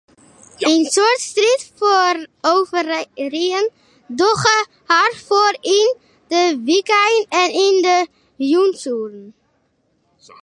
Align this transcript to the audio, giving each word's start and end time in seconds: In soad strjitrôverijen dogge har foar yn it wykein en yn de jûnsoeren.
In 0.73 0.79
soad 0.93 1.17
strjitrôverijen 1.29 3.65
dogge 4.21 4.59
har 4.91 5.11
foar 5.27 5.55
yn 5.79 5.87
it 6.41 6.55
wykein 6.67 7.19
en 7.41 7.49
yn 7.65 7.75
de 7.85 7.97
jûnsoeren. 8.51 9.27